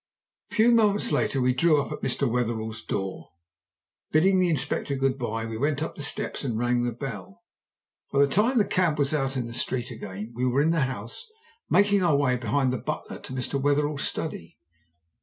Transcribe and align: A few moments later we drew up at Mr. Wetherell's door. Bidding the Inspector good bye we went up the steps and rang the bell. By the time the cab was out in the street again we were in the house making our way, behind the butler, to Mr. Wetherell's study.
A 0.51 0.55
few 0.55 0.71
moments 0.71 1.11
later 1.11 1.39
we 1.39 1.53
drew 1.53 1.79
up 1.79 1.91
at 1.91 2.01
Mr. 2.01 2.27
Wetherell's 2.27 2.81
door. 2.83 3.33
Bidding 4.11 4.39
the 4.39 4.49
Inspector 4.49 4.95
good 4.95 5.19
bye 5.19 5.45
we 5.45 5.57
went 5.59 5.83
up 5.83 5.93
the 5.93 6.01
steps 6.01 6.43
and 6.43 6.57
rang 6.57 6.81
the 6.81 6.91
bell. 6.91 7.43
By 8.11 8.21
the 8.21 8.27
time 8.27 8.57
the 8.57 8.65
cab 8.65 8.97
was 8.97 9.13
out 9.13 9.37
in 9.37 9.45
the 9.45 9.53
street 9.53 9.91
again 9.91 10.31
we 10.33 10.43
were 10.47 10.59
in 10.63 10.71
the 10.71 10.85
house 10.89 11.29
making 11.69 12.01
our 12.03 12.15
way, 12.15 12.35
behind 12.35 12.73
the 12.73 12.79
butler, 12.79 13.19
to 13.19 13.33
Mr. 13.33 13.61
Wetherell's 13.61 14.01
study. 14.07 14.57